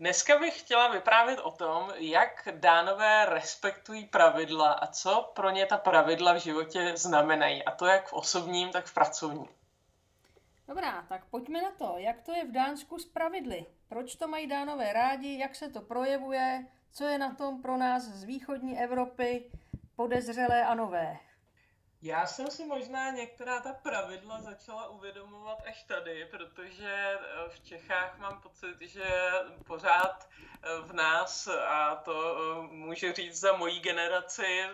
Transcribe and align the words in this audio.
Dneska 0.00 0.38
bych 0.38 0.60
chtěla 0.60 0.88
vyprávět 0.88 1.38
o 1.38 1.50
tom, 1.50 1.92
jak 1.96 2.48
dánové 2.50 3.26
respektují 3.26 4.04
pravidla 4.04 4.72
a 4.72 4.86
co 4.86 5.32
pro 5.34 5.50
ně 5.50 5.66
ta 5.66 5.76
pravidla 5.76 6.32
v 6.32 6.36
životě 6.36 6.92
znamenají. 6.96 7.64
A 7.64 7.70
to 7.70 7.86
jak 7.86 8.06
v 8.06 8.12
osobním, 8.12 8.70
tak 8.70 8.84
v 8.84 8.94
pracovním. 8.94 9.48
Dobrá, 10.68 11.04
tak 11.08 11.24
pojďme 11.24 11.62
na 11.62 11.70
to. 11.70 11.94
Jak 11.96 12.20
to 12.20 12.32
je 12.32 12.44
v 12.44 12.52
Dánsku 12.52 12.98
s 12.98 13.06
pravidly? 13.06 13.66
Proč 13.88 14.14
to 14.14 14.28
mají 14.28 14.46
dánové 14.46 14.92
rádi? 14.92 15.38
Jak 15.38 15.54
se 15.54 15.68
to 15.70 15.80
projevuje? 15.80 16.66
Co 16.92 17.04
je 17.04 17.18
na 17.18 17.34
tom 17.34 17.62
pro 17.62 17.76
nás 17.76 18.02
z 18.02 18.24
východní 18.24 18.80
Evropy 18.80 19.50
podezřelé 19.96 20.64
a 20.64 20.74
nové? 20.74 21.18
Já 22.02 22.26
jsem 22.26 22.50
si 22.50 22.64
možná 22.64 23.10
některá 23.10 23.60
ta 23.60 23.72
pravidla 23.72 24.40
začala 24.40 24.88
uvědomovat 24.88 25.58
až 25.66 25.82
tady, 25.82 26.24
protože 26.24 27.18
eh, 27.20 27.48
v 27.48 27.60
Čechách 27.60 28.18
mám 28.18 28.40
pocit, 28.40 28.80
že 28.80 29.04
pořád 29.66 30.28
eh, 30.62 30.80
v 30.82 30.92
nás, 30.92 31.48
a 31.48 31.94
to 31.96 32.36
eh, 32.38 32.74
můžu 32.74 33.12
říct 33.12 33.40
za 33.40 33.56
mojí 33.56 33.80
generaci 33.80 34.64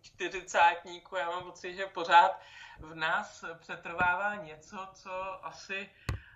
čtyřicátníků, 0.00 1.16
já 1.16 1.30
mám 1.30 1.42
pocit, 1.42 1.74
že 1.74 1.86
pořád 1.86 2.40
v 2.78 2.94
nás 2.94 3.44
přetrvává 3.58 4.34
něco, 4.34 4.88
co 4.94 5.10
asi, 5.46 5.90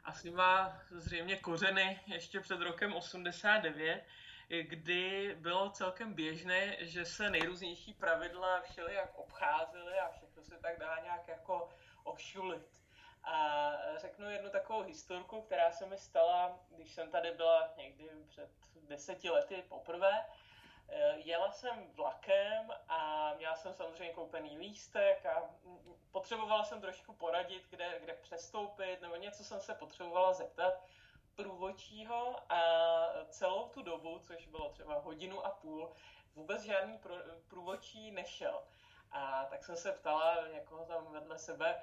asi 0.05 0.31
má 0.31 0.81
zřejmě 0.91 1.37
kořeny 1.37 2.01
ještě 2.07 2.41
před 2.41 2.61
rokem 2.61 2.95
89, 2.95 4.05
kdy 4.61 5.37
bylo 5.41 5.71
celkem 5.71 6.15
běžné, 6.15 6.77
že 6.81 7.05
se 7.05 7.31
nejrůznější 7.31 7.95
pravidla 7.95 8.61
všelijak 8.61 9.19
obcházely 9.19 9.99
a 9.99 10.09
všechno 10.09 10.30
se 10.43 10.59
tak 10.59 10.79
dá 10.79 10.99
nějak 11.03 11.29
jako 11.29 11.69
ošulit. 12.05 12.81
A 13.25 13.73
řeknu 13.97 14.31
jednu 14.31 14.51
takovou 14.51 14.83
historku, 14.83 15.43
která 15.43 15.73
se 15.73 15.87
mi 15.87 15.99
stala, 15.99 16.59
když 16.71 16.95
jsem 16.95 17.11
tady 17.11 17.31
byla 17.31 17.73
někdy 17.77 18.11
před 18.29 18.51
deseti 18.75 19.31
lety 19.31 19.65
poprvé. 19.69 20.27
Jela 21.15 21.53
jsem 21.53 21.93
vlakem 21.93 22.73
a 22.89 23.33
měla 23.35 23.57
jsem 23.57 23.75
samozřejmě 23.75 24.15
koupený 24.15 24.59
lístek 24.59 25.27
a 25.27 25.51
potřebovala 26.11 26.65
jsem 26.65 26.81
trošku 26.81 27.13
poradit, 27.13 27.67
kde, 27.71 27.99
kde 28.01 28.15
přestoupit, 28.15 29.01
nebo 29.01 29.17
něco 29.17 29.45
jsem 29.45 29.61
se 29.61 29.75
potřebovala 29.75 30.33
zeptat 30.33 30.85
průvodčího 31.35 32.53
a 32.53 32.61
celou 33.29 33.69
tu 33.69 33.83
dobu, 33.83 34.19
což 34.19 34.47
bylo 34.47 34.69
třeba 34.69 34.95
hodinu 34.95 35.47
a 35.47 35.51
půl, 35.51 35.93
vůbec 36.35 36.63
žádný 36.63 37.01
průvodčí 37.49 38.11
nešel. 38.11 38.63
A 39.13 39.45
tak 39.51 39.65
jsem 39.65 39.77
se 39.77 39.93
ptala 39.93 40.49
někoho 40.49 40.85
tam 40.85 41.13
vedle 41.13 41.39
sebe, 41.39 41.81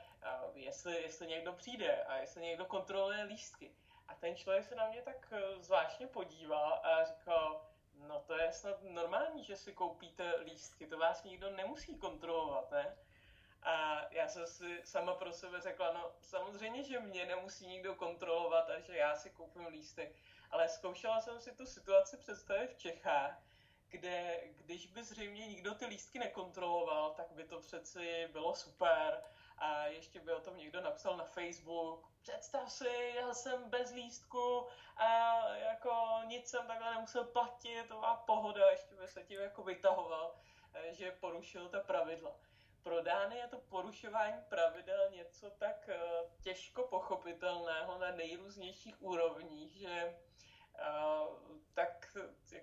jestli, 0.54 1.02
jestli 1.02 1.28
někdo 1.28 1.54
přijde 1.54 2.04
a 2.04 2.18
jestli 2.18 2.42
někdo 2.42 2.66
kontroluje 2.66 3.24
lístky. 3.24 3.72
A 4.08 4.16
ten 4.16 4.36
člověk 4.36 4.66
se 4.66 4.76
na 4.76 4.90
mě 4.90 5.02
tak 5.02 5.28
e, 5.32 5.64
zvláštně 5.64 6.08
podíval 6.08 6.82
a 6.84 7.04
říkal, 7.04 7.66
no 8.08 8.20
to 8.20 8.38
je 8.38 8.54
snad 8.54 8.84
normální, 8.84 9.44
že 9.44 9.56
si 9.56 9.74
koupíte 9.74 10.34
lístky, 10.44 10.88
to 10.88 10.98
vás 10.98 11.24
nikdo 11.24 11.52
nemusí 11.52 11.98
kontrolovat, 11.98 12.72
ne? 12.72 12.98
A 13.64 14.06
já 14.12 14.28
jsem 14.28 14.48
si 14.48 14.82
sama 14.84 15.16
pro 15.16 15.34
sebe 15.34 15.62
řekla, 15.62 15.94
no 15.94 16.12
samozřejmě, 16.22 16.84
že 16.84 17.00
mě 17.00 17.26
nemusí 17.26 17.68
nikdo 17.68 17.96
kontrolovat 17.96 18.70
a 18.70 18.80
že 18.80 18.98
já 18.98 19.16
si 19.16 19.30
koupím 19.30 19.68
lístek, 19.68 20.16
ale 20.52 20.70
zkoušela 20.70 21.22
jsem 21.22 21.40
si 21.40 21.52
tu 21.52 21.66
situaci 21.66 22.18
představit 22.18 22.68
v 22.68 22.78
Čechách, 22.78 23.42
kde 23.90 24.40
když 24.66 24.88
by 24.88 25.04
zřejmě 25.04 25.48
nikdo 25.48 25.76
ty 25.76 25.86
lístky 25.86 26.20
nekontroloval, 26.20 27.14
tak 27.14 27.32
by 27.32 27.44
to 27.44 27.60
přeci 27.60 28.30
bylo 28.32 28.56
super 28.56 29.24
a 29.58 29.86
ještě 29.86 30.20
by 30.20 30.34
o 30.34 30.42
tom 30.42 30.58
někdo 30.58 30.82
napsal 30.82 31.18
na 31.18 31.24
Facebook. 31.24 32.12
Představ 32.22 32.72
si, 32.72 33.14
já 33.16 33.34
jsem 33.34 33.70
bez 33.70 33.92
lístku 33.92 34.68
a 34.98 35.40
jako 35.56 36.20
nic 36.26 36.48
jsem 36.48 36.68
takhle 36.68 36.96
nemusel 36.96 37.24
platit, 37.24 37.88
to 37.88 37.94
byla 37.96 38.16
pohoda, 38.16 38.70
ještě 38.72 38.96
by 38.96 39.08
se 39.08 39.24
tím 39.24 39.40
jako 39.42 39.64
vytahoval, 39.64 40.36
eh, 40.74 40.94
že 40.94 41.12
porušil 41.12 41.70
ta 41.70 41.80
pravidla 41.80 42.36
pro 42.88 43.02
Dány 43.02 43.38
je 43.38 43.48
to 43.48 43.60
porušování 43.60 44.42
pravidel 44.50 45.10
něco 45.12 45.50
tak 45.50 45.90
uh, 45.90 46.30
těžko 46.42 46.84
pochopitelného 46.84 47.98
na 47.98 48.12
nejrůznějších 48.12 49.02
úrovních, 49.02 49.72
že 49.72 50.16
uh, 50.74 51.38
tak 51.74 51.97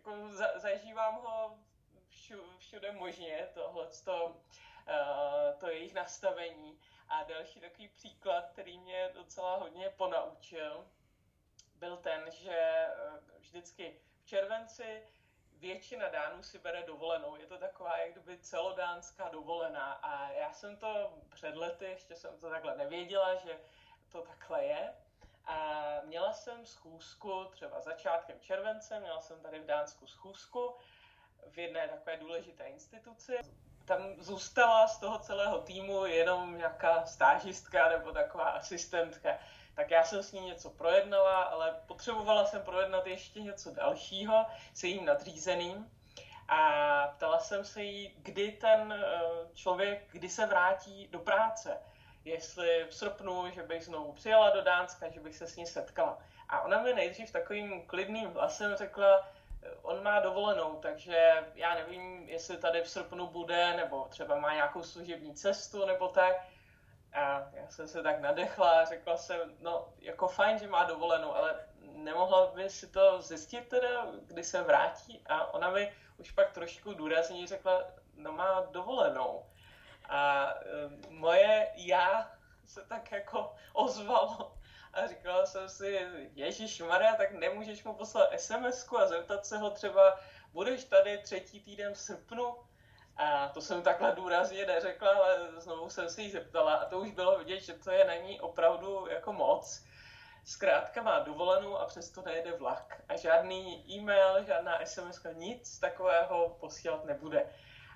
jako 0.04 0.28
za, 0.28 0.58
zažívám 0.58 1.14
ho 1.14 1.58
všu, 2.08 2.58
všude 2.58 2.92
možně, 2.92 3.48
tohle 3.54 3.88
uh, 4.24 4.32
to 5.58 5.68
jejich 5.68 5.94
nastavení. 5.94 6.78
A 7.08 7.22
další 7.22 7.60
takový 7.60 7.88
příklad, 7.88 8.48
který 8.52 8.78
mě 8.78 9.10
docela 9.14 9.56
hodně 9.56 9.90
ponaučil, 9.90 10.88
byl 11.74 11.96
ten, 11.96 12.30
že 12.30 12.86
vždycky 13.38 14.00
v 14.22 14.26
červenci 14.26 15.02
většina 15.52 16.08
Dánů 16.08 16.42
si 16.42 16.58
bere 16.58 16.82
dovolenou. 16.82 17.36
Je 17.36 17.46
to 17.46 17.58
taková 17.58 17.98
jak 17.98 18.12
kdyby 18.12 18.38
celodánská 18.38 19.28
dovolená 19.28 19.92
a 19.92 20.30
já 20.30 20.52
jsem 20.52 20.76
to 20.76 21.18
před 21.30 21.56
lety, 21.56 21.84
ještě 21.84 22.16
jsem 22.16 22.38
to 22.40 22.50
takhle 22.50 22.76
nevěděla, 22.76 23.34
že 23.34 23.60
to 24.12 24.22
takhle 24.22 24.64
je. 24.64 24.94
A 25.46 25.84
měla 26.04 26.32
jsem 26.32 26.66
schůzku 26.66 27.44
třeba 27.50 27.80
začátkem 27.80 28.40
července, 28.40 29.00
měla 29.00 29.20
jsem 29.20 29.40
tady 29.40 29.60
v 29.60 29.66
Dánsku 29.66 30.06
schůzku 30.06 30.74
v 31.50 31.58
jedné 31.58 31.88
takové 31.88 32.16
důležité 32.16 32.64
instituci. 32.64 33.38
Tam 33.84 34.00
zůstala 34.18 34.88
z 34.88 34.98
toho 34.98 35.18
celého 35.18 35.58
týmu 35.58 36.06
jenom 36.06 36.56
nějaká 36.56 37.06
stážistka 37.06 37.88
nebo 37.88 38.12
taková 38.12 38.44
asistentka 38.44 39.38
tak 39.74 39.90
já 39.90 40.04
jsem 40.04 40.22
s 40.22 40.32
ní 40.32 40.40
něco 40.40 40.70
projednala, 40.70 41.42
ale 41.42 41.74
potřebovala 41.86 42.44
jsem 42.44 42.62
projednat 42.62 43.06
ještě 43.06 43.40
něco 43.40 43.70
dalšího 43.70 44.46
s 44.74 44.84
jejím 44.84 45.04
nadřízeným. 45.04 45.90
A 46.48 47.08
ptala 47.16 47.38
jsem 47.38 47.64
se 47.64 47.82
jí, 47.82 48.14
kdy 48.18 48.52
ten 48.52 48.92
eh, 48.92 49.20
člověk, 49.54 50.08
kdy 50.12 50.28
se 50.28 50.46
vrátí 50.46 51.08
do 51.08 51.18
práce. 51.18 51.80
Jestli 52.24 52.86
v 52.88 52.94
srpnu, 52.94 53.50
že 53.50 53.62
bych 53.62 53.84
znovu 53.84 54.12
přijela 54.12 54.50
do 54.50 54.62
Dánska, 54.62 55.10
že 55.10 55.20
bych 55.20 55.36
se 55.36 55.46
s 55.46 55.56
ní 55.56 55.66
setkala. 55.66 56.18
A 56.48 56.60
ona 56.60 56.82
mi 56.82 56.94
nejdřív 56.94 57.32
takovým 57.32 57.86
klidným 57.86 58.30
hlasem 58.30 58.76
řekla, 58.76 59.28
eh, 59.62 59.70
on 59.82 60.02
má 60.02 60.20
dovolenou, 60.20 60.78
takže 60.82 61.32
já 61.54 61.74
nevím, 61.74 62.28
jestli 62.28 62.56
tady 62.56 62.82
v 62.82 62.88
srpnu 62.88 63.26
bude, 63.26 63.76
nebo 63.76 64.06
třeba 64.08 64.38
má 64.38 64.54
nějakou 64.54 64.82
služební 64.82 65.34
cestu, 65.34 65.86
nebo 65.86 66.08
tak. 66.08 66.36
A 67.12 67.50
já 67.52 67.68
jsem 67.68 67.88
se 67.88 68.02
tak 68.02 68.20
nadechla 68.20 68.70
a 68.70 68.84
řekla 68.84 69.16
jsem, 69.16 69.56
no 69.60 69.88
jako 69.98 70.28
fajn, 70.28 70.58
že 70.58 70.66
má 70.66 70.84
dovolenou, 70.84 71.34
ale 71.34 71.60
nemohla 71.80 72.46
by 72.46 72.70
si 72.70 72.86
to 72.86 73.22
zjistit 73.22 73.68
teda, 73.68 74.06
kdy 74.26 74.44
se 74.44 74.62
vrátí? 74.62 75.22
A 75.26 75.54
ona 75.54 75.70
mi 75.70 75.92
už 76.18 76.30
pak 76.30 76.52
trošku 76.52 76.94
důrazně 76.94 77.46
řekla, 77.46 77.84
no 78.16 78.32
má 78.32 78.60
dovolenou. 78.70 79.46
A 80.08 80.50
e, 80.50 81.10
moje 81.10 81.72
já 81.76 82.32
se 82.64 82.84
tak 82.84 83.12
jako 83.12 83.54
ozvalo 83.72 84.54
a 84.94 85.06
říkala 85.06 85.46
jsem 85.46 85.68
si, 85.68 86.06
Ježíš 86.34 86.80
Maria, 86.80 87.16
tak 87.16 87.32
nemůžeš 87.32 87.84
mu 87.84 87.94
poslat 87.94 88.40
sms 88.40 88.88
a 88.98 89.06
zeptat 89.06 89.46
se 89.46 89.58
ho 89.58 89.70
třeba, 89.70 90.20
budeš 90.52 90.84
tady 90.84 91.18
třetí 91.18 91.60
týden 91.60 91.94
v 91.94 91.98
srpnu? 91.98 92.56
A 93.16 93.48
to 93.48 93.60
jsem 93.60 93.82
takhle 93.82 94.12
důrazně 94.12 94.66
neřekla, 94.66 95.10
ale 95.10 95.60
znovu 95.60 95.90
jsem 95.90 96.08
si 96.08 96.22
ji 96.22 96.30
zeptala 96.30 96.74
a 96.74 96.88
to 96.88 96.98
už 96.98 97.10
bylo 97.10 97.38
vidět, 97.38 97.60
že 97.60 97.74
to 97.74 97.90
je 97.90 98.04
na 98.04 98.14
ní 98.14 98.40
opravdu 98.40 99.06
jako 99.10 99.32
moc. 99.32 99.84
Zkrátka 100.44 101.02
má 101.02 101.18
dovolenou 101.18 101.76
a 101.76 101.86
přesto 101.86 102.22
nejede 102.22 102.52
vlak. 102.52 103.02
A 103.08 103.16
žádný 103.16 103.84
e-mail, 103.90 104.44
žádná 104.44 104.86
SMS, 104.86 105.26
nic 105.32 105.78
takového 105.78 106.56
posílat 106.60 107.04
nebude. 107.04 107.50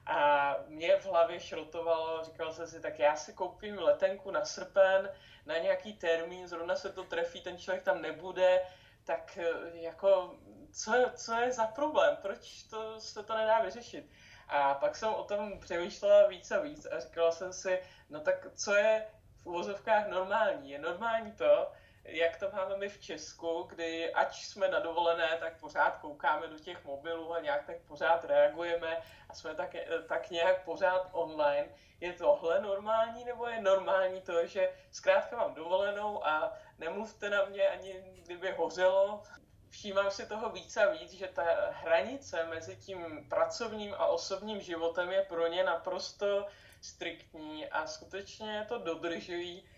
A 0.08 0.54
mě 0.66 0.96
v 0.96 1.04
hlavě 1.04 1.40
šrotovalo, 1.40 2.24
říkal 2.24 2.52
jsem 2.52 2.68
si, 2.68 2.80
tak 2.80 2.98
já 2.98 3.16
si 3.16 3.32
koupím 3.32 3.78
letenku 3.78 4.30
na 4.30 4.44
srpen, 4.44 5.10
na 5.46 5.58
nějaký 5.58 5.92
termín, 5.92 6.48
zrovna 6.48 6.76
se 6.76 6.92
to 6.92 7.04
trefí, 7.04 7.40
ten 7.40 7.58
člověk 7.58 7.84
tam 7.84 8.02
nebude, 8.02 8.62
tak 9.04 9.38
jako, 9.72 10.34
co 10.72 10.92
co 11.14 11.34
je 11.34 11.52
za 11.52 11.66
problém, 11.66 12.16
proč 12.22 12.62
to, 12.62 13.00
se 13.00 13.22
to 13.22 13.34
nedá 13.34 13.60
vyřešit? 13.60 14.10
A 14.48 14.74
pak 14.74 14.96
jsem 14.96 15.14
o 15.14 15.24
tom 15.24 15.60
přemýšlela 15.60 16.26
víc 16.26 16.50
a 16.50 16.60
víc 16.60 16.86
a 16.86 17.00
říkala 17.00 17.32
jsem 17.32 17.52
si, 17.52 17.82
no 18.10 18.20
tak 18.20 18.46
co 18.54 18.74
je 18.74 19.06
v 19.36 19.46
uvozovkách 19.46 20.08
normální? 20.08 20.70
Je 20.70 20.78
normální 20.78 21.32
to, 21.32 21.72
jak 22.08 22.36
to 22.36 22.50
máme 22.50 22.76
my 22.76 22.88
v 22.88 23.00
Česku, 23.00 23.62
kdy 23.62 24.12
ať 24.14 24.44
jsme 24.44 24.68
na 24.68 24.78
dovolené, 24.78 25.36
tak 25.40 25.60
pořád 25.60 25.96
koukáme 25.96 26.46
do 26.46 26.58
těch 26.58 26.84
mobilů 26.84 27.34
a 27.34 27.40
nějak 27.40 27.66
tak 27.66 27.76
pořád 27.80 28.24
reagujeme 28.24 29.02
a 29.28 29.34
jsme 29.34 29.54
tak, 29.54 29.74
tak 30.08 30.30
nějak 30.30 30.64
pořád 30.64 31.08
online. 31.12 31.68
Je 32.00 32.12
tohle 32.12 32.60
normální 32.60 33.24
nebo 33.24 33.46
je 33.46 33.60
normální 33.60 34.20
to, 34.20 34.46
že 34.46 34.72
zkrátka 34.90 35.36
mám 35.36 35.54
dovolenou 35.54 36.26
a 36.26 36.52
nemluvte 36.78 37.30
na 37.30 37.44
mě 37.44 37.68
ani 37.68 37.92
kdyby 38.24 38.52
hořelo, 38.52 39.22
všímám 39.70 40.10
si 40.10 40.26
toho 40.26 40.50
víc 40.50 40.76
a 40.76 40.90
víc, 40.90 41.12
že 41.12 41.28
ta 41.28 41.44
hranice 41.70 42.44
mezi 42.44 42.76
tím 42.76 43.26
pracovním 43.28 43.94
a 43.94 44.06
osobním 44.06 44.60
životem 44.60 45.10
je 45.10 45.22
pro 45.22 45.46
ně 45.46 45.64
naprosto 45.64 46.46
striktní 46.80 47.66
a 47.66 47.86
skutečně 47.86 48.64
to 48.68 48.78
dodržují 48.78 49.68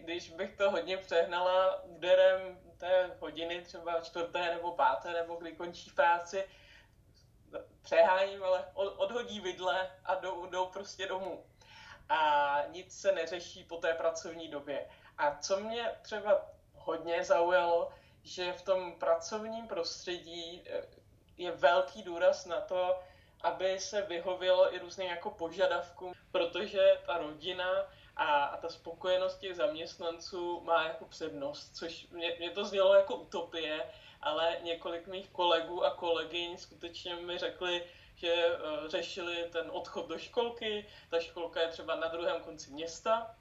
když 0.00 0.30
bych 0.30 0.56
to 0.56 0.70
hodně 0.70 0.96
přehnala 0.96 1.82
úderem 1.84 2.58
té 2.78 3.16
hodiny, 3.20 3.62
třeba 3.62 4.00
čtvrté 4.00 4.54
nebo 4.54 4.72
páté, 4.72 5.12
nebo 5.12 5.36
kdy 5.36 5.52
končí 5.52 5.90
práci, 5.90 6.44
přeháním, 7.82 8.44
ale 8.44 8.64
odhodí 8.74 9.40
vidle 9.40 9.90
a 10.04 10.14
jdou, 10.14 10.46
jdou 10.46 10.66
prostě 10.66 11.06
domů. 11.06 11.44
A 12.08 12.62
nic 12.68 13.00
se 13.00 13.12
neřeší 13.12 13.64
po 13.64 13.76
té 13.76 13.94
pracovní 13.94 14.48
době. 14.48 14.88
A 15.18 15.36
co 15.36 15.60
mě 15.60 15.92
třeba 16.02 16.46
hodně 16.74 17.24
zaujalo, 17.24 17.90
že 18.22 18.52
v 18.52 18.62
tom 18.62 18.92
pracovním 18.92 19.68
prostředí 19.68 20.62
eh, 20.66 20.82
je 21.36 21.50
velký 21.52 22.02
důraz 22.02 22.46
na 22.46 22.60
to, 22.60 23.00
aby 23.40 23.80
se 23.80 24.02
vyhovělo 24.02 24.74
i 24.74 24.78
různým 24.78 25.08
jako 25.08 25.30
požadavkům, 25.30 26.12
protože 26.32 27.02
ta 27.06 27.18
rodina 27.18 27.86
a, 28.18 28.44
a 28.44 28.56
ta 28.56 28.68
spokojenost 28.68 29.38
těch 29.38 29.56
zaměstnanců 29.56 30.60
má 30.60 30.84
jako 30.84 31.04
přednost, 31.04 31.76
což 31.76 32.08
mě, 32.08 32.36
mě 32.38 32.50
to 32.50 32.64
znělo 32.64 32.94
jako 32.94 33.16
utopie, 33.16 33.90
ale 34.20 34.56
několik 34.62 35.06
mých 35.06 35.28
kolegů 35.28 35.84
a 35.84 35.90
kolegyň 35.90 36.56
skutečně 36.56 37.14
mi 37.16 37.38
řekli, 37.38 37.84
že 38.14 38.46
uh, 38.46 38.88
řešili 38.88 39.48
ten 39.52 39.70
odchod 39.70 40.08
do 40.08 40.18
školky, 40.18 40.86
ta 41.10 41.20
školka 41.20 41.60
je 41.60 41.68
třeba 41.68 41.94
na 41.94 42.08
druhém 42.08 42.42
konci 42.42 42.70
města 42.70 43.36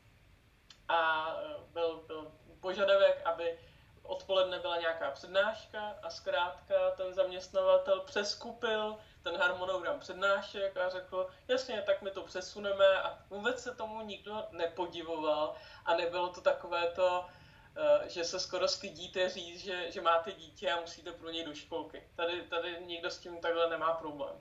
a 0.87 1.27
uh, 1.35 1.63
byl, 1.73 2.03
byl 2.07 2.31
požadavek, 2.59 3.21
aby 3.25 3.59
odpoledne 4.07 4.59
byla 4.59 4.77
nějaká 4.77 5.11
přednáška 5.11 5.95
a 6.03 6.09
zkrátka 6.09 6.91
ten 6.97 7.13
zaměstnavatel 7.13 7.99
přeskupil 7.99 8.97
ten 9.23 9.35
harmonogram 9.41 9.99
přednášek 9.99 10.77
a 10.77 10.89
řekl, 10.89 11.27
jasně, 11.47 11.83
tak 11.85 12.01
my 12.01 12.11
to 12.11 12.23
přesuneme 12.23 12.85
a 12.85 13.19
vůbec 13.29 13.63
se 13.63 13.75
tomu 13.75 14.01
nikdo 14.01 14.47
nepodivoval 14.51 15.55
a 15.85 15.95
nebylo 15.95 16.29
to 16.29 16.41
takové 16.41 16.91
to, 16.95 17.25
eh, 17.75 18.09
že 18.09 18.23
se 18.23 18.39
skoro 18.39 18.67
stydíte 18.67 19.29
říct, 19.29 19.59
že, 19.59 19.91
že 19.91 20.01
máte 20.01 20.31
dítě 20.31 20.71
a 20.71 20.81
musíte 20.81 21.11
pro 21.11 21.29
něj 21.29 21.45
do 21.45 21.53
školky. 21.53 22.03
Tady, 22.15 22.41
tady 22.41 22.77
nikdo 22.85 23.11
s 23.11 23.17
tím 23.17 23.37
takhle 23.37 23.69
nemá 23.69 23.93
problém. 23.93 24.35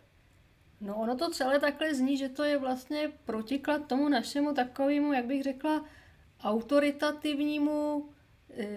No 0.80 0.96
ono 0.96 1.16
to 1.16 1.30
celé 1.30 1.60
takhle 1.60 1.94
zní, 1.94 2.16
že 2.16 2.28
to 2.28 2.44
je 2.44 2.58
vlastně 2.58 3.12
protiklad 3.24 3.88
tomu 3.88 4.08
našemu 4.08 4.54
takovému, 4.54 5.12
jak 5.12 5.24
bych 5.24 5.42
řekla, 5.42 5.84
autoritativnímu 6.44 8.08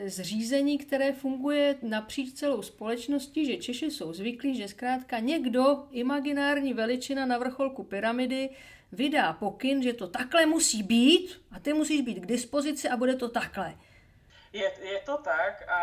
zřízení, 0.05 0.77
které 0.77 1.13
funguje 1.13 1.75
napříč 1.81 2.33
celou 2.33 2.61
společností, 2.61 3.45
že 3.45 3.57
Češi 3.57 3.91
jsou 3.91 4.13
zvyklí, 4.13 4.57
že 4.57 4.67
zkrátka 4.67 5.19
někdo, 5.19 5.87
imaginární 5.91 6.73
veličina 6.73 7.25
na 7.25 7.37
vrcholku 7.37 7.83
pyramidy, 7.83 8.49
vydá 8.91 9.33
pokyn, 9.33 9.83
že 9.83 9.93
to 9.93 10.07
takhle 10.07 10.45
musí 10.45 10.83
být 10.83 11.41
a 11.51 11.59
ty 11.59 11.73
musíš 11.73 12.01
být 12.01 12.19
k 12.19 12.25
dispozici 12.25 12.89
a 12.89 12.97
bude 12.97 13.15
to 13.15 13.29
takhle. 13.29 13.75
Je, 14.53 14.71
je 14.81 14.99
to 14.99 15.17
tak 15.17 15.69
a 15.69 15.79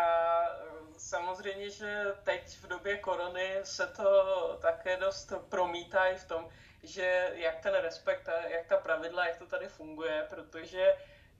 samozřejmě, 0.97 1.69
že 1.69 2.05
teď 2.23 2.57
v 2.57 2.67
době 2.67 2.97
korony 2.97 3.49
se 3.63 3.87
to 3.87 4.59
také 4.61 4.97
dost 4.97 5.33
promítá 5.49 6.05
i 6.05 6.15
v 6.15 6.27
tom, 6.27 6.49
že 6.83 7.31
jak 7.33 7.59
ten 7.59 7.73
respekt, 7.73 8.29
jak 8.49 8.65
ta 8.67 8.77
pravidla, 8.77 9.27
jak 9.27 9.37
to 9.37 9.45
tady 9.45 9.67
funguje, 9.67 10.25
protože 10.29 10.93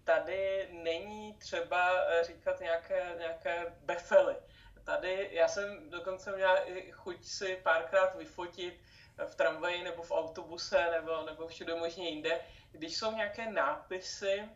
tady 0.07 0.69
není 0.71 1.33
třeba 1.33 1.91
eh, 2.07 2.23
říkat 2.23 2.59
nějaké, 2.59 3.15
nějaké 3.17 3.75
befely. 3.81 4.35
Tady 4.83 5.29
já 5.31 5.47
jsem 5.47 5.89
dokonce 5.89 6.35
měla 6.35 6.57
i 6.69 6.91
chuť 6.91 7.25
si 7.25 7.55
párkrát 7.63 8.15
vyfotit 8.15 8.81
v 9.27 9.35
tramvaji 9.35 9.83
nebo 9.83 10.03
v 10.03 10.11
autobuse 10.11 10.91
nebo, 10.91 11.25
nebo 11.25 11.47
všude 11.47 11.75
možně 11.75 12.09
jinde, 12.09 12.41
když 12.71 12.97
jsou 12.97 13.11
nějaké 13.11 13.51
nápisy, 13.51 14.49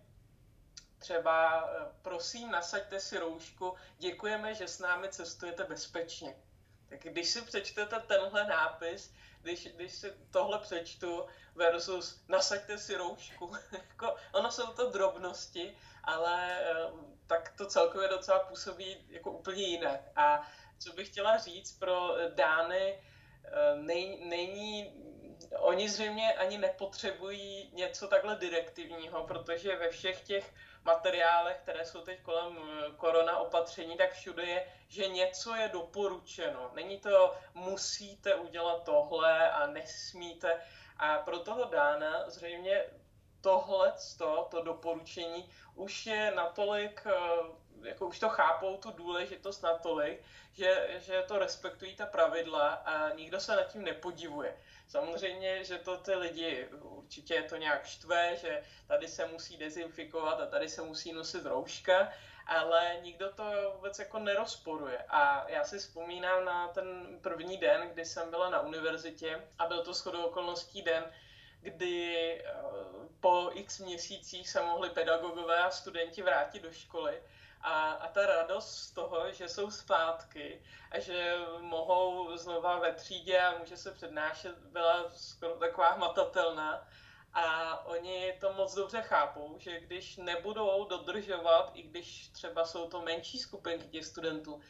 třeba 1.00 1.69
eh, 1.71 1.86
prosím, 2.01 2.51
nasaďte 2.51 3.00
si 3.00 3.19
roušku, 3.19 3.75
děkujeme, 3.98 4.56
že 4.56 4.68
s 4.68 4.80
námi 4.80 5.09
cestujete 5.09 5.63
bezpečně. 5.63 6.36
Tak 6.92 7.00
když 7.04 7.30
si 7.30 7.42
přečtete 7.42 8.00
tenhle 8.00 8.48
nápis, 8.48 9.14
když, 9.42 9.68
když 9.76 9.94
si 9.94 10.14
tohle 10.32 10.60
přečtu 10.60 11.26
versus 11.56 12.24
nasaďte 12.28 12.78
si 12.78 12.96
roušku, 12.96 13.52
jako, 13.72 14.16
ono 14.32 14.52
jsou 14.52 14.68
to 14.68 14.90
drobnosti, 14.90 15.78
ale 16.04 16.60
eh, 16.60 16.76
tak 17.28 17.54
to 17.58 17.66
celkově 17.66 18.08
docela 18.08 18.40
působí 18.40 18.98
jako 19.10 19.32
úplně 19.32 19.64
jinak. 19.64 20.00
A 20.16 20.52
co 20.80 20.94
bych 20.94 21.08
chtěla 21.08 21.38
říct 21.38 21.80
pro 21.80 22.16
Dány, 22.36 23.04
eh, 23.44 23.76
nej, 23.76 24.26
není, 24.26 24.94
oni 25.57 25.89
zřejmě 25.89 26.33
ani 26.33 26.57
nepotřebují 26.57 27.71
něco 27.74 28.07
takhle 28.07 28.36
direktivního, 28.36 29.24
protože 29.24 29.75
ve 29.75 29.89
všech 29.89 30.21
těch 30.21 30.53
materiálech, 30.83 31.57
které 31.57 31.86
jsou 31.86 32.01
teď 32.01 32.21
kolem 32.21 32.57
eh, 32.57 32.92
korona 32.98 33.38
opatření, 33.38 33.98
tak 33.98 34.13
všude 34.13 34.44
je, 34.44 34.68
že 34.88 35.07
něco 35.07 35.56
je 35.56 35.69
doporučeno. 35.69 36.71
Není 36.74 37.00
to 37.00 37.36
musíte 37.53 38.36
udělat 38.36 38.83
tohle 38.83 39.51
a 39.51 39.68
nesmíte. 39.68 40.62
A 40.98 41.18
pro 41.18 41.39
toho 41.39 41.63
Dána 41.65 42.30
zřejmě 42.30 42.86
tohle, 43.42 43.94
to 44.50 44.62
doporučení 44.63 45.50
už 45.75 46.06
je 46.06 46.31
natolik, 46.36 47.03
eh, 47.06 47.12
jako 47.83 48.07
už 48.07 48.19
to 48.19 48.30
chápou 48.30 48.78
tu 48.78 48.92
důležitost 48.92 49.62
natolik, 49.62 50.24
že, 50.54 51.00
že 51.00 51.24
to 51.28 51.39
respektují 51.39 51.95
ta 51.95 52.06
pravidla 52.06 52.69
a 52.69 53.13
nikdo 53.16 53.39
se 53.39 53.56
nad 53.56 53.63
tím 53.63 53.83
nepodivuje. 53.83 54.57
Samozřejmě, 54.88 55.63
že 55.63 55.78
to 55.78 55.98
ty 55.98 56.16
lidi 56.16 56.68
určitě 56.72 57.42
to 57.50 57.56
nějak 57.56 57.86
štve, 57.86 58.36
že 58.36 58.63
tady 58.88 59.07
se 59.07 59.25
musí 59.25 59.57
dezinfikovat 59.57 60.39
a 60.39 60.45
tady 60.45 60.69
se 60.69 60.81
musí 60.81 61.13
nosit 61.13 61.45
rouška, 61.45 62.12
ale 62.48 62.98
nikdo 63.01 63.31
to 63.31 63.72
vůbec 63.75 64.00
jako 64.00 64.19
nerozporuje. 64.19 64.98
A 65.10 65.50
já 65.50 65.63
si 65.63 65.80
vzpomínám 65.80 66.45
na 66.45 66.68
ten 66.68 67.19
první 67.22 67.57
den, 67.57 67.89
kdy 67.94 68.06
jsem 68.06 68.30
byla 68.30 68.50
na 68.50 68.62
univerzitě 68.62 69.42
a 69.60 69.68
byl 69.68 69.84
to 69.84 69.94
shodou 69.94 70.24
okolností 70.24 70.81
den, 70.81 71.06
kdy 71.62 72.42
eh, 72.45 72.54
po 73.19 73.50
x 73.54 73.80
měsících 73.80 74.50
se 74.50 74.62
mohli 74.62 74.89
pedagogové 74.89 75.57
a 75.57 75.72
studenti 75.72 76.22
vrátit 76.22 76.63
do 76.63 76.72
školy 76.74 77.22
a, 77.63 77.92
a 77.92 78.08
ta 78.08 78.25
radost 78.25 78.75
z 78.75 78.92
toho, 78.92 79.31
že 79.31 79.50
jsou 79.50 79.72
zpátky 79.72 80.62
a 80.91 81.00
že 81.00 81.36
mohou 81.60 82.38
znova 82.38 82.80
ve 82.80 82.94
třídě 82.94 83.39
a 83.39 83.58
může 83.58 83.77
se 83.77 83.91
přednášet, 83.91 84.58
byla 84.58 85.10
skoro 85.10 85.56
taková 85.56 85.91
hmatatelná. 85.91 86.88
A 87.34 87.86
oni 87.86 88.38
to 88.39 88.53
moc 88.53 88.75
dobře 88.75 89.01
chápou, 89.01 89.56
že 89.60 89.80
když 89.80 90.18
nebudou 90.18 90.86
dodržovat, 90.86 91.72
i 91.74 91.82
když 91.82 92.27
třeba 92.27 92.65
jsou 92.65 92.89
to 92.89 93.01
menší 93.01 93.39
skupinky 93.39 93.88
těch 93.88 94.06
studentů, 94.06 94.62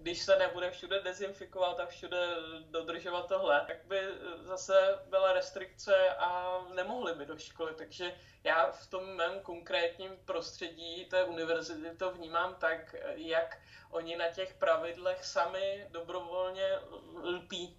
když 0.00 0.22
se 0.22 0.38
nebude 0.38 0.70
všude 0.70 1.00
dezinfikovat 1.00 1.80
a 1.80 1.86
všude 1.86 2.28
dodržovat 2.70 3.28
tohle, 3.28 3.64
tak 3.66 3.84
by 3.84 4.00
zase 4.40 4.98
byla 5.06 5.32
restrikce 5.32 6.10
a 6.10 6.60
nemohli 6.74 7.14
by 7.14 7.26
do 7.26 7.38
školy. 7.38 7.74
Takže 7.74 8.14
já 8.44 8.70
v 8.70 8.86
tom 8.86 9.04
mém 9.04 9.40
konkrétním 9.40 10.16
prostředí 10.24 11.04
té 11.04 11.24
univerzity 11.24 11.96
to 11.96 12.10
vnímám 12.10 12.54
tak, 12.54 12.94
jak 13.14 13.58
oni 13.90 14.16
na 14.16 14.28
těch 14.28 14.54
pravidlech 14.54 15.24
sami 15.24 15.86
dobrovolně 15.90 16.78
lpí. 17.22 17.76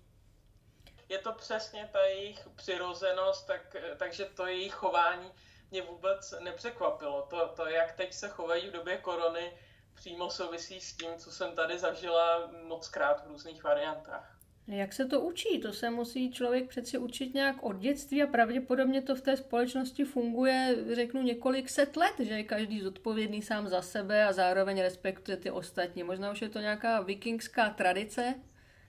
Je 1.10 1.18
to 1.18 1.34
přesně 1.34 1.90
ta 1.94 2.02
jejich 2.02 2.48
přirozenost, 2.56 3.48
tak, 3.48 3.76
takže 3.98 4.26
to 4.26 4.46
jejich 4.46 4.74
chování 4.74 5.32
mě 5.72 5.82
vůbec 5.82 6.34
nepřekvapilo. 6.40 7.28
To, 7.30 7.48
to, 7.48 7.68
jak 7.68 7.92
teď 7.92 8.14
se 8.14 8.30
chovají 8.30 8.70
v 8.70 8.72
době 8.72 8.98
korony, 8.98 9.58
přímo 9.96 10.30
souvisí 10.30 10.82
s 10.82 10.94
tím, 10.94 11.10
co 11.18 11.32
jsem 11.32 11.56
tady 11.56 11.80
zažila 11.80 12.52
moc 12.68 12.88
krát 12.88 13.24
v 13.26 13.28
různých 13.28 13.64
variantách. 13.64 14.38
Jak 14.68 14.94
se 14.94 15.06
to 15.06 15.22
učí? 15.22 15.60
To 15.60 15.74
se 15.74 15.90
musí 15.90 16.32
člověk 16.32 16.70
přeci 16.70 16.98
učit 16.98 17.34
nějak 17.34 17.64
od 17.64 17.78
dětství 17.78 18.24
a 18.24 18.28
pravděpodobně 18.28 19.02
to 19.02 19.16
v 19.16 19.22
té 19.22 19.38
společnosti 19.38 20.06
funguje, 20.06 20.76
řeknu, 20.96 21.22
několik 21.22 21.70
set 21.70 21.98
let, 21.98 22.14
že 22.20 22.34
je 22.34 22.44
každý 22.44 22.82
zodpovědný 22.82 23.42
sám 23.42 23.68
za 23.68 23.82
sebe 23.82 24.26
a 24.26 24.34
zároveň 24.34 24.82
respektuje 24.82 25.38
ty 25.38 25.52
ostatní. 25.52 26.04
Možná 26.04 26.32
už 26.32 26.42
je 26.42 26.50
to 26.50 26.60
nějaká 26.60 27.02
vikingská 27.02 27.70
tradice? 27.70 28.36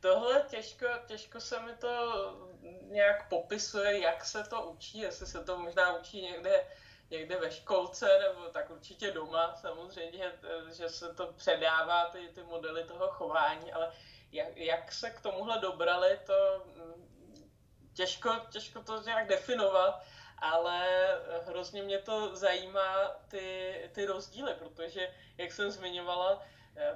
Tohle 0.00 0.44
těžko, 0.48 0.86
těžko 1.06 1.40
se 1.40 1.60
mi 1.60 1.72
to 1.78 1.88
nějak 2.90 3.28
popisuje, 3.28 4.00
jak 4.00 4.24
se 4.24 4.44
to 4.44 4.70
učí, 4.70 4.98
jestli 4.98 5.26
se 5.26 5.44
to 5.44 5.58
možná 5.58 5.98
učí 5.98 6.22
někde 6.22 6.64
někde 7.12 7.36
ve 7.36 7.50
školce, 7.50 8.18
nebo 8.18 8.48
tak 8.48 8.70
určitě 8.70 9.10
doma 9.10 9.54
samozřejmě, 9.56 10.32
že 10.72 10.88
se 10.88 11.14
to 11.14 11.32
předává, 11.32 12.04
ty, 12.04 12.28
ty 12.28 12.42
modely 12.42 12.84
toho 12.84 13.08
chování, 13.08 13.72
ale 13.72 13.92
jak, 14.32 14.56
jak 14.56 14.92
se 14.92 15.10
k 15.10 15.20
tomuhle 15.20 15.58
dobrali, 15.58 16.20
to 16.26 16.64
mm, 16.64 17.10
těžko, 17.94 18.30
těžko 18.50 18.82
to 18.82 19.02
nějak 19.02 19.28
definovat, 19.28 20.02
ale 20.38 20.88
hrozně 21.46 21.82
mě 21.82 21.98
to 21.98 22.36
zajímá 22.36 23.08
ty, 23.28 23.74
ty 23.94 24.06
rozdíly, 24.06 24.54
protože, 24.54 25.14
jak 25.38 25.52
jsem 25.52 25.70
zmiňovala, 25.70 26.42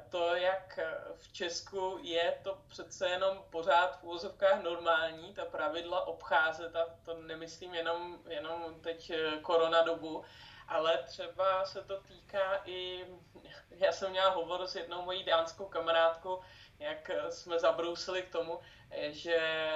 to, 0.08 0.34
jak 0.34 0.78
v 1.16 1.32
Česku 1.32 1.98
je 2.02 2.38
to 2.42 2.58
přece 2.68 3.08
jenom 3.08 3.44
pořád 3.50 4.00
v 4.00 4.04
úvozovkách 4.04 4.62
normální, 4.62 5.34
ta 5.34 5.44
pravidla 5.44 6.06
obcházet, 6.06 6.76
a 6.76 6.86
to 7.04 7.14
nemyslím 7.14 7.74
jenom, 7.74 8.18
jenom 8.28 8.80
teď 8.80 9.12
korona 9.42 9.82
dobu, 9.82 10.24
ale 10.68 11.02
třeba 11.02 11.66
se 11.66 11.82
to 11.84 12.00
týká 12.00 12.62
i, 12.64 13.06
já 13.70 13.92
jsem 13.92 14.10
měla 14.10 14.30
hovor 14.30 14.66
s 14.66 14.74
jednou 14.74 15.02
mojí 15.02 15.24
dánskou 15.24 15.64
kamarádkou, 15.64 16.42
jak 16.78 17.10
jsme 17.30 17.58
zabrousili 17.58 18.22
k 18.22 18.32
tomu, 18.32 18.60
že 19.00 19.68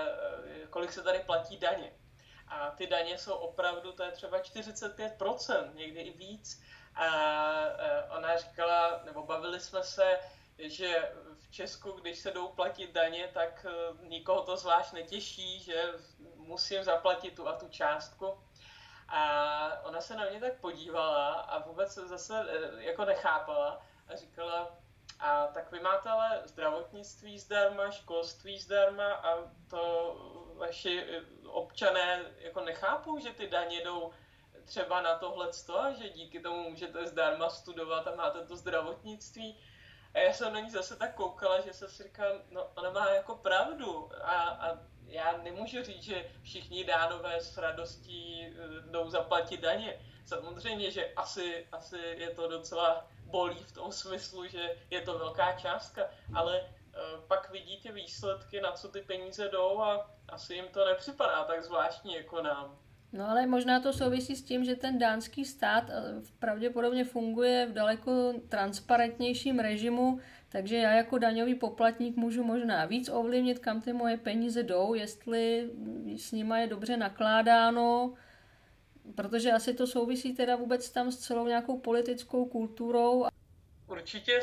kolik 0.71 0.93
se 0.93 1.03
tady 1.03 1.19
platí 1.19 1.57
daně. 1.57 1.93
A 2.49 2.71
ty 2.71 2.87
daně 2.87 3.19
jsou 3.19 3.35
opravdu, 3.35 3.93
to 3.93 4.03
je 4.03 4.11
třeba 4.11 4.39
45%, 4.39 5.75
někdy 5.75 6.01
i 6.01 6.11
víc. 6.11 6.63
A 7.01 7.07
ona 8.09 8.37
říkala, 8.37 9.01
nebo 9.05 9.23
bavili 9.23 9.61
jsme 9.61 9.83
se, 9.83 10.19
že 10.59 11.13
v 11.39 11.51
Česku, 11.51 11.93
když 11.93 12.19
se 12.19 12.31
jdou 12.31 12.49
platit 12.49 12.93
daně, 12.93 13.31
tak 13.35 13.67
e, 13.69 14.09
nikoho 14.09 14.43
to 14.43 14.57
zvlášť 14.57 14.93
netěší, 14.93 15.61
že 15.61 15.85
musím 16.37 16.85
zaplatit 16.85 17.37
tu 17.37 17.49
a 17.49 17.53
tu 17.53 17.69
částku. 17.69 18.41
A 19.09 19.85
ona 19.85 20.01
se 20.01 20.17
na 20.17 20.25
mě 20.31 20.41
tak 20.41 20.61
podívala 20.61 21.33
a 21.33 21.59
vůbec 21.59 21.95
zase 21.95 22.47
e, 22.51 22.83
jako 22.83 23.05
nechápala 23.05 23.83
a 24.09 24.17
říkala, 24.17 24.77
a 25.21 25.47
tak 25.47 25.73
vy 25.73 25.81
máte 25.81 26.11
ale 26.11 26.43
zdravotnictví 26.45 27.39
zdarma, 27.39 27.91
školství 27.91 28.59
zdarma 28.59 29.13
a 29.13 29.37
to 29.71 30.15
vaši 30.59 31.01
e, 31.01 31.23
občané 31.49 32.25
jako 32.39 32.61
nechápou, 32.61 33.19
že 33.19 33.33
ty 33.33 33.49
daně 33.49 33.85
jdou 33.85 34.13
třeba 34.71 35.01
na 35.01 35.19
tohle 35.19 35.51
že 35.99 36.09
díky 36.09 36.41
tomu 36.41 36.71
můžete 36.71 37.07
zdarma 37.07 37.51
studovat 37.51 38.07
a 38.07 38.15
máte 38.15 38.47
to 38.47 38.57
zdravotnictví. 38.57 39.59
A 40.15 40.19
já 40.19 40.33
jsem 40.33 40.53
na 40.53 40.61
ní 40.61 40.71
zase 40.71 40.97
tak 40.97 41.15
koukala, 41.15 41.61
že 41.61 41.73
se 41.73 41.89
si 41.89 42.03
říkám, 42.03 42.33
no 42.51 42.71
ona 42.75 42.91
má 42.91 43.11
jako 43.11 43.35
pravdu 43.35 44.11
a, 44.23 44.35
a 44.35 44.79
já 45.07 45.37
nemůžu 45.43 45.83
říct, 45.83 46.03
že 46.03 46.31
všichni 46.43 46.85
dánové 46.85 47.41
s 47.41 47.59
radostí 47.59 48.47
eh, 48.47 48.91
jdou 48.91 49.11
zaplatit 49.11 49.61
daně. 49.61 50.07
Samozřejmě, 50.27 50.91
že 50.91 51.13
asi, 51.17 51.67
asi 51.73 51.99
je 51.99 52.31
to 52.31 52.49
docela 52.49 53.07
bolí 53.25 53.63
v 53.65 53.73
tom 53.73 53.93
smyslu, 53.93 54.47
že 54.47 54.77
je 54.91 55.01
to 55.01 55.19
velká 55.19 55.53
částka, 55.53 56.03
ale 56.35 56.61
uh, 56.61 57.21
pak 57.27 57.51
vidí 57.51 57.81
ty 57.81 57.93
výsledky, 57.93 58.61
na 58.61 58.73
co 58.73 58.89
ty 58.89 59.01
peníze 59.03 59.49
jdou 59.49 59.81
a 59.81 60.11
asi 60.29 60.55
jim 60.55 60.69
to 60.69 60.85
nepřipadá 60.85 61.45
tak 61.45 61.65
zvláštní 61.65 62.15
jako 62.15 62.43
nám. 62.43 62.79
No 63.13 63.29
ale 63.29 63.47
možná 63.47 63.81
to 63.81 63.93
souvisí 63.93 64.37
s 64.37 64.43
tím, 64.43 64.65
že 64.65 64.77
ten 64.77 64.99
dánský 64.99 65.45
stát 65.45 65.91
eh, 65.91 66.23
pravděpodobně 66.39 67.05
funguje 67.05 67.67
v 67.67 67.73
daleko 67.73 68.33
transparentnějším 68.49 69.59
režimu, 69.59 70.19
takže 70.49 70.77
já 70.77 70.93
jako 70.93 71.19
daňový 71.19 71.55
poplatník 71.55 72.17
můžu 72.17 72.45
možná 72.45 72.85
víc 72.85 73.09
ovlivnit, 73.09 73.59
kam 73.59 73.81
ty 73.81 73.93
moje 73.93 74.17
peníze 74.17 74.63
jdou, 74.63 74.95
jestli 74.95 75.71
s 76.17 76.33
nima 76.33 76.59
je 76.59 76.67
dobře 76.67 76.97
nakládáno, 76.97 78.15
protože 79.15 79.53
asi 79.53 79.75
to 79.75 79.87
souvisí 79.87 80.35
teda 80.35 80.57
vůbec 80.57 80.91
tam 80.91 81.11
s 81.11 81.19
celou 81.19 81.47
nějakou 81.47 81.79
politickou 81.79 82.45
kulturou. 82.45 83.27
Určitě, 83.91 84.41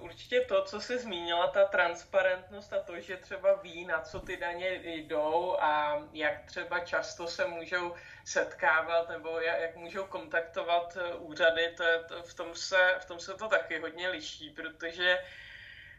určitě 0.00 0.40
to, 0.40 0.64
co 0.64 0.80
jsi 0.80 0.98
zmínila, 0.98 1.46
ta 1.46 1.64
transparentnost 1.64 2.72
a 2.72 2.82
to, 2.82 3.00
že 3.00 3.16
třeba 3.16 3.54
ví, 3.54 3.84
na 3.84 4.00
co 4.00 4.20
ty 4.20 4.36
daně 4.36 4.80
jdou 4.84 5.56
a 5.60 6.02
jak 6.12 6.44
třeba 6.44 6.80
často 6.80 7.26
se 7.26 7.46
můžou 7.46 7.94
setkávat 8.24 9.08
nebo 9.08 9.40
jak, 9.40 9.76
můžou 9.76 10.04
kontaktovat 10.06 10.96
eh, 11.00 11.14
úřady, 11.14 11.74
to, 11.76 11.84
to, 12.08 12.22
v, 12.22 12.34
tom 12.34 12.54
se, 12.54 12.94
v 12.98 13.04
tom 13.04 13.20
se 13.20 13.34
to 13.34 13.48
taky 13.48 13.78
hodně 13.78 14.08
liší, 14.08 14.50
protože 14.50 15.18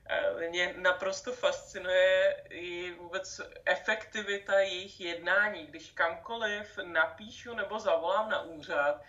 eh, 0.09 0.49
mě 0.49 0.73
naprosto 0.77 1.33
fascinuje 1.33 2.43
i 2.49 2.91
vůbec 2.91 3.41
efektivita 3.65 4.59
jejich 4.59 5.01
jednání. 5.01 5.65
Když 5.65 5.91
kamkoliv 5.91 6.79
napíšu 6.83 7.53
nebo 7.53 7.79
zavolám 7.79 8.29
na 8.29 8.41
úřad, 8.41 9.01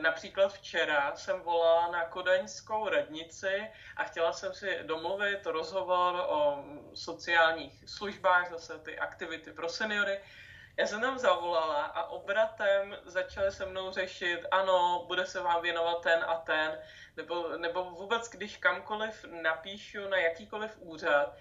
například 0.00 0.52
včera 0.52 1.16
jsem 1.16 1.40
volala 1.40 1.90
na 1.90 2.04
kodaňskou 2.04 2.88
radnici 2.88 3.70
a 3.96 4.04
chtěla 4.04 4.32
jsem 4.32 4.54
si 4.54 4.78
domluvit 4.82 5.46
rozhovor 5.46 6.14
o 6.28 6.64
sociálních 6.94 7.84
službách, 7.86 8.50
zase 8.50 8.78
ty 8.78 8.98
aktivity 8.98 9.52
pro 9.52 9.68
seniory. 9.68 10.20
Já 10.76 10.86
jsem 10.86 11.00
tam 11.00 11.18
zavolala 11.18 11.84
a 11.84 12.08
obratem 12.08 12.96
začali 13.04 13.52
se 13.52 13.66
mnou 13.66 13.92
řešit, 13.92 14.40
ano, 14.50 15.04
bude 15.06 15.26
se 15.26 15.40
vám 15.40 15.62
věnovat 15.62 16.02
ten 16.02 16.24
a 16.26 16.34
ten, 16.34 16.78
nebo, 17.16 17.48
nebo 17.56 17.84
vůbec, 17.84 18.28
když 18.28 18.56
kamkoliv 18.56 19.24
napíšu 19.42 20.08
na 20.08 20.16
jakýkoliv 20.16 20.76
úřad, 20.78 21.36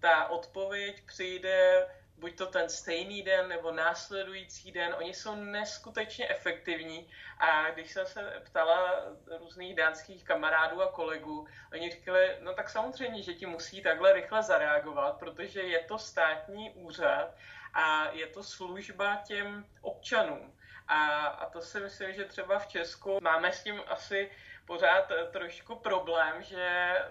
ta 0.00 0.26
odpověď 0.26 1.06
přijde 1.06 1.86
buď 2.22 2.38
to 2.38 2.46
ten 2.46 2.68
stejný 2.68 3.22
den 3.22 3.48
nebo 3.48 3.72
následující 3.72 4.72
den, 4.72 4.94
oni 4.98 5.14
jsou 5.14 5.34
neskutečně 5.34 6.28
efektivní 6.28 7.10
a 7.38 7.70
když 7.70 7.92
jsem 7.92 8.06
se 8.06 8.42
ptala 8.44 9.04
různých 9.38 9.74
dánských 9.74 10.24
kamarádů 10.24 10.82
a 10.82 10.92
kolegů, 10.92 11.46
oni 11.72 11.90
říkali, 11.90 12.36
no 12.40 12.54
tak 12.54 12.70
samozřejmě, 12.70 13.22
že 13.22 13.34
ti 13.34 13.46
musí 13.46 13.82
takhle 13.82 14.12
rychle 14.12 14.42
zareagovat, 14.42 15.18
protože 15.18 15.60
je 15.62 15.78
to 15.84 15.98
státní 15.98 16.70
úřad 16.70 17.34
a 17.74 18.10
je 18.12 18.26
to 18.26 18.42
služba 18.42 19.22
těm 19.26 19.66
občanům. 19.80 20.58
A, 20.88 21.26
a 21.26 21.50
to 21.50 21.60
si 21.60 21.80
myslím, 21.80 22.14
že 22.14 22.24
třeba 22.24 22.58
v 22.58 22.66
Česku 22.66 23.18
máme 23.22 23.52
s 23.52 23.62
tím 23.62 23.82
asi 23.86 24.30
pořád 24.72 25.10
eh, 25.10 25.24
trošku 25.32 25.74
problém, 25.74 26.42
že 26.42 26.64
eh, 26.64 27.04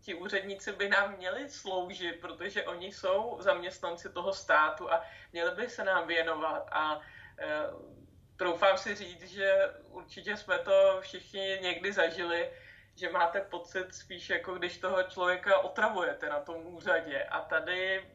ti 0.00 0.14
úředníci 0.14 0.72
by 0.72 0.88
nám 0.88 1.16
měli 1.16 1.50
sloužit, 1.50 2.20
protože 2.20 2.64
oni 2.64 2.92
jsou 2.92 3.36
zaměstnanci 3.40 4.12
toho 4.12 4.32
státu 4.32 4.92
a 4.92 5.02
měli 5.32 5.50
by 5.50 5.68
se 5.68 5.84
nám 5.84 6.06
věnovat 6.06 6.68
a 6.72 7.00
eh, 7.38 7.46
troufám 8.36 8.78
si 8.78 8.94
říct, 8.94 9.22
že 9.22 9.74
určitě 9.88 10.36
jsme 10.36 10.58
to 10.58 10.98
všichni 11.00 11.58
někdy 11.62 11.92
zažili, 11.92 12.50
že 12.96 13.10
máte 13.10 13.40
pocit 13.40 13.94
spíš 13.94 14.30
jako 14.30 14.54
když 14.54 14.78
toho 14.78 15.02
člověka 15.02 15.58
otravujete 15.58 16.28
na 16.28 16.40
tom 16.40 16.66
úřadě. 16.66 17.22
A 17.22 17.40
tady 17.40 18.06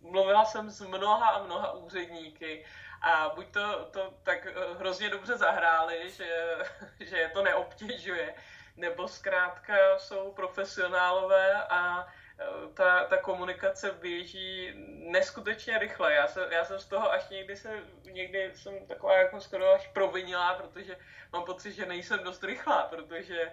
mluvila 0.00 0.44
jsem 0.44 0.70
s 0.70 0.80
mnoha 0.80 1.28
a 1.28 1.44
mnoha 1.44 1.72
úředníky 1.72 2.64
a 3.04 3.32
buď 3.34 3.46
to, 3.46 3.84
to 3.84 4.14
tak 4.22 4.46
eh, 4.46 4.74
hrozně 4.78 5.10
dobře 5.10 5.36
zahráli, 5.36 6.10
že, 6.10 6.56
že 7.00 7.18
je 7.18 7.28
to 7.28 7.42
neobtěžuje, 7.42 8.34
nebo 8.76 9.08
zkrátka 9.08 9.98
jsou 9.98 10.32
profesionálové 10.32 11.62
a 11.64 12.06
eh, 12.38 12.44
ta, 12.74 13.04
ta 13.04 13.16
komunikace 13.16 13.92
běží 13.92 14.72
neskutečně 15.10 15.78
rychle. 15.78 16.14
Já, 16.14 16.28
se, 16.28 16.48
já 16.50 16.64
jsem 16.64 16.78
z 16.78 16.86
toho 16.86 17.12
až 17.12 17.28
někdy 17.28 17.56
se, 17.56 17.82
někdy 18.04 18.52
jsem 18.54 18.86
taková 18.86 19.16
jako 19.16 19.40
skoro 19.40 19.72
až 19.72 19.86
provinila, 19.88 20.54
protože 20.54 20.96
mám 21.32 21.44
pocit, 21.44 21.72
že 21.72 21.86
nejsem 21.86 22.24
dost 22.24 22.44
rychlá, 22.44 22.82
protože 22.82 23.52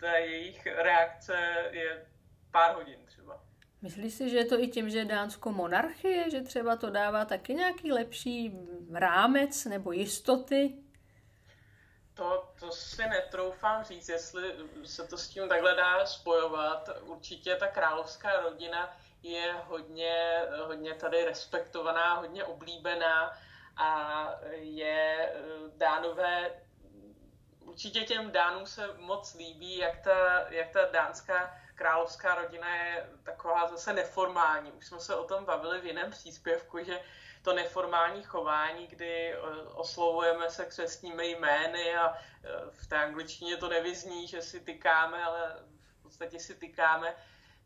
ta 0.00 0.10
jejich 0.10 0.66
reakce 0.66 1.68
je 1.70 2.06
pár 2.50 2.74
hodin 2.74 3.06
třeba. 3.06 3.40
Myslíš 3.84 4.14
si, 4.14 4.30
že 4.30 4.36
je 4.36 4.44
to 4.44 4.60
i 4.60 4.68
tím, 4.68 4.90
že 4.90 4.98
je 4.98 5.04
Dánsko 5.04 5.52
monarchie, 5.52 6.30
že 6.30 6.40
třeba 6.40 6.76
to 6.76 6.90
dává 6.90 7.24
taky 7.24 7.54
nějaký 7.54 7.92
lepší 7.92 8.52
rámec 8.92 9.64
nebo 9.64 9.92
jistoty? 9.92 10.74
To, 12.14 12.48
to 12.60 12.72
si 12.72 13.02
netroufám 13.08 13.84
říct, 13.84 14.08
jestli 14.08 14.54
se 14.84 15.06
to 15.06 15.18
s 15.18 15.28
tím 15.28 15.48
takhle 15.48 15.74
dá 15.74 16.06
spojovat. 16.06 16.88
Určitě 17.02 17.56
ta 17.56 17.66
královská 17.66 18.40
rodina 18.40 18.96
je 19.22 19.52
hodně, 19.66 20.42
hodně 20.66 20.94
tady 20.94 21.24
respektovaná, 21.24 22.14
hodně 22.14 22.44
oblíbená 22.44 23.38
a 23.76 24.30
je 24.52 25.32
eh, 25.34 25.42
dánové 25.76 26.50
určitě 27.60 28.00
těm 28.00 28.30
Dánům 28.30 28.66
se 28.66 28.88
moc 28.96 29.34
líbí, 29.34 29.76
jak 29.76 29.98
ta, 29.98 30.46
jak 30.50 30.70
ta 30.70 30.84
dánská 30.92 31.63
královská 31.74 32.34
rodina 32.34 32.76
je 32.76 33.10
taková 33.22 33.68
zase 33.68 33.92
neformální. 33.92 34.72
Už 34.72 34.86
jsme 34.86 35.00
se 35.00 35.14
o 35.14 35.24
tom 35.24 35.44
bavili 35.44 35.80
v 35.80 35.86
jiném 35.86 36.10
příspěvku, 36.10 36.84
že 36.84 37.00
to 37.44 37.52
neformální 37.52 38.22
chování, 38.22 38.86
kdy 38.86 39.32
eh, 39.32 39.38
oslovujeme 39.74 40.50
se 40.50 40.64
křesními 40.64 41.30
jmény 41.30 41.96
a 41.96 42.14
eh, 42.14 42.48
v 42.70 42.86
té 42.86 42.96
angličtině 42.96 43.56
to 43.56 43.68
nevyzní, 43.68 44.26
že 44.26 44.42
si 44.42 44.60
tykáme, 44.60 45.24
ale 45.24 45.56
v 45.98 46.02
podstatě 46.02 46.40
si 46.40 46.54
tykáme, 46.54 47.14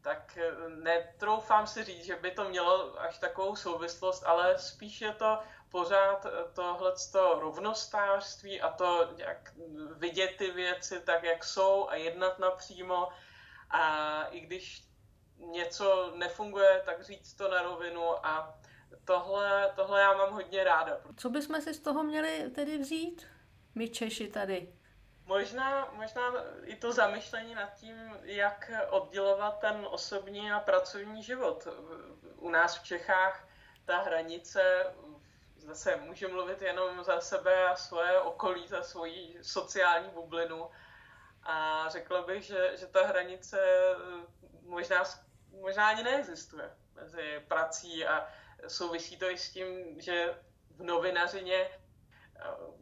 tak 0.02 0.38
eh, 0.38 0.68
netroufám 0.68 1.66
si 1.66 1.84
říct, 1.84 2.04
že 2.04 2.16
by 2.16 2.30
to 2.30 2.48
mělo 2.48 3.00
až 3.00 3.18
takovou 3.18 3.56
souvislost, 3.56 4.22
ale 4.26 4.58
spíš 4.58 5.00
je 5.00 5.12
to 5.12 5.38
pořád 5.70 6.26
tohle 6.54 6.92
rovnostářství 7.14 8.60
a 8.60 8.68
to, 8.72 9.10
jak 9.16 9.52
vidět 9.94 10.36
ty 10.38 10.50
věci 10.50 11.00
tak, 11.00 11.22
jak 11.22 11.44
jsou 11.44 11.88
a 11.88 11.94
jednat 11.94 12.38
napřímo 12.38 13.08
a 13.70 14.24
i 14.24 14.40
když 14.40 14.84
něco 15.36 16.12
nefunguje, 16.16 16.82
tak 16.84 17.04
říct 17.04 17.34
to 17.34 17.50
na 17.50 17.62
rovinu 17.62 18.26
a 18.26 18.58
tohle, 19.04 19.72
tohle 19.76 20.00
já 20.00 20.16
mám 20.16 20.32
hodně 20.32 20.64
ráda. 20.64 21.00
Co 21.16 21.30
bychom 21.30 21.60
si 21.60 21.74
z 21.74 21.80
toho 21.80 22.02
měli 22.02 22.50
tedy 22.50 22.78
vzít, 22.78 23.26
my 23.74 23.88
Češi 23.88 24.28
tady? 24.28 24.74
Možná, 25.24 25.88
možná 25.92 26.22
i 26.64 26.76
to 26.76 26.92
zamyšlení 26.92 27.54
nad 27.54 27.74
tím, 27.74 28.16
jak 28.22 28.70
oddělovat 28.90 29.58
ten 29.60 29.86
osobní 29.90 30.52
a 30.52 30.60
pracovní 30.60 31.22
život. 31.22 31.68
U 32.36 32.50
nás 32.50 32.78
v 32.78 32.84
Čechách 32.84 33.48
ta 33.84 33.98
hranice 33.98 34.86
zase 35.56 35.96
můžu 35.96 36.28
mluvit 36.28 36.62
jenom 36.62 37.04
za 37.04 37.20
sebe 37.20 37.68
a 37.68 37.76
svoje 37.76 38.20
okolí, 38.20 38.68
za 38.68 38.82
svoji 38.82 39.38
sociální 39.42 40.10
bublinu. 40.10 40.70
A 41.42 41.88
řekla 41.88 42.22
bych, 42.22 42.44
že, 42.44 42.72
že 42.76 42.86
ta 42.86 43.06
hranice 43.06 43.60
eh, 43.60 43.96
možná, 44.62 45.04
možná 45.60 45.88
ani 45.88 46.02
neexistuje 46.02 46.70
mezi 46.94 47.44
prací 47.48 48.06
a 48.06 48.28
souvisí 48.68 49.16
to 49.16 49.30
i 49.30 49.38
s 49.38 49.52
tím, 49.52 50.00
že 50.00 50.34
v 50.70 50.82
novinařině 50.82 51.56
eh, 51.56 51.78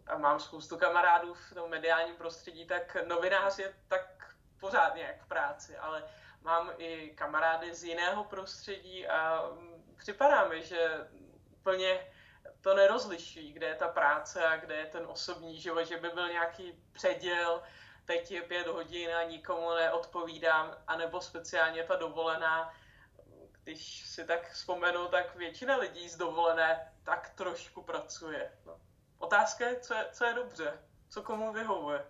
a 0.07 0.19
mám 0.19 0.41
spoustu 0.41 0.77
kamarádů 0.77 1.35
v 1.35 1.55
tom 1.55 1.71
mediálním 1.71 2.17
prostředí, 2.17 2.67
tak 2.67 2.97
novinář 3.07 3.59
je 3.59 3.75
tak 3.89 4.35
pořád 4.61 4.95
nějak 4.95 5.23
v 5.23 5.29
práci, 5.29 5.77
ale 5.77 6.05
mám 6.43 6.73
i 6.79 7.11
kamarády 7.11 7.75
z 7.75 7.85
jiného 7.85 8.25
prostředí 8.25 9.09
a 9.09 9.51
připadá 9.97 10.49
mi, 10.49 10.63
že 10.63 11.09
úplně 11.51 12.07
to 12.61 12.75
nerozlišují, 12.75 13.53
kde 13.53 13.67
je 13.67 13.75
ta 13.75 13.89
práce 13.89 14.47
a 14.47 14.57
kde 14.57 14.77
je 14.77 14.87
ten 14.87 15.07
osobní 15.07 15.61
život, 15.61 15.85
že 15.85 15.97
by 15.97 16.09
byl 16.09 16.29
nějaký 16.29 16.83
předěl, 16.93 17.63
teď 18.07 18.31
je 18.31 18.43
pět 18.43 18.67
hodin 18.67 19.15
a 19.15 19.23
nikomu 19.23 19.75
neodpovídám, 19.75 20.77
anebo 20.87 21.21
speciálně 21.21 21.85
ta 21.85 21.97
dovolená, 21.97 22.75
když 23.65 24.09
si 24.09 24.25
tak 24.25 24.51
vzpomenu, 24.51 25.09
tak 25.09 25.35
většina 25.35 25.77
lidí 25.77 26.09
z 26.09 26.17
dovolené 26.17 26.93
tak 27.03 27.31
trošku 27.35 27.83
pracuje. 27.83 28.53
No. 28.67 28.81
Otázka 29.19 29.69
je, 29.69 29.81
co 29.81 29.95
je, 29.95 30.07
co 30.13 30.25
je 30.25 30.35
dobře, 30.35 30.83
co 31.09 31.23
komu 31.23 31.53
vyhovuje. 31.53 32.07